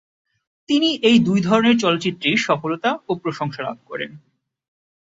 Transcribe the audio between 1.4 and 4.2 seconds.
ধরনের চলচ্চিত্রেই সফলতা ও প্রশংসা লাভ করেন।